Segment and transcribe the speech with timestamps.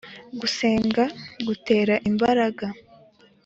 [0.39, 1.03] gusenga
[1.47, 2.65] gutera imbaraga